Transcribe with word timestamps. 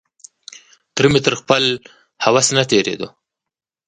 تره 0.95 1.07
مې 1.11 1.19
تر 1.25 1.33
خپل 1.41 1.63
هوس 2.25 2.47
نه 2.57 2.63
تېرېدو. 2.71 3.07